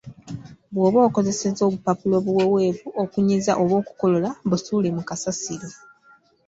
Bw’oba 0.73 0.99
okozesezza 1.09 1.61
obupapula 1.65 2.15
obuweweevu 2.21 2.87
okunyiza 3.03 3.51
oba 3.61 3.73
okukolola, 3.81 4.29
busuule 4.49 4.89
mu 4.95 5.01
kasasiro. 5.09 5.69